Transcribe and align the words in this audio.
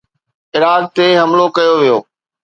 Iraq 0.55 0.83
تي 0.95 1.05
حملو 1.19 1.45
ڪيو 1.55 1.73
ويو. 1.79 1.97